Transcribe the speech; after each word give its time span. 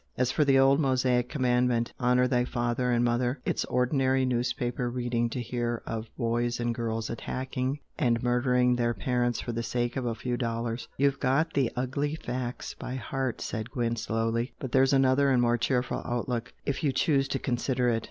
As 0.17 0.31
for 0.31 0.43
the 0.43 0.57
old 0.57 0.79
Mosaic 0.79 1.29
commandment 1.29 1.93
'Honour 2.01 2.25
thy 2.27 2.43
father 2.43 2.89
and 2.89 3.05
mother' 3.05 3.39
it's 3.45 3.65
ordinary 3.65 4.25
newspaper 4.25 4.89
reading 4.89 5.29
to 5.29 5.39
hear 5.39 5.83
of 5.85 6.09
boys 6.17 6.59
and 6.59 6.73
girls 6.73 7.07
attacking 7.11 7.77
and 7.99 8.23
murdering 8.23 8.75
their 8.75 8.95
parents 8.95 9.39
for 9.41 9.51
the 9.51 9.61
sake 9.61 9.95
of 9.95 10.07
a 10.07 10.15
few 10.15 10.37
dollars." 10.37 10.87
"You've 10.97 11.19
got 11.19 11.53
the 11.53 11.71
ugly 11.75 12.15
facts 12.15 12.73
by 12.73 12.95
heart" 12.95 13.41
said 13.41 13.69
Gwent 13.69 13.99
slowly 13.99 14.55
"But 14.57 14.71
there's 14.71 14.91
another 14.91 15.29
and 15.29 15.39
more 15.39 15.59
cheerful 15.59 16.01
outlook 16.03 16.51
if 16.65 16.83
you 16.83 16.91
choose 16.91 17.27
to 17.27 17.37
consider 17.37 17.89
it. 17.89 17.99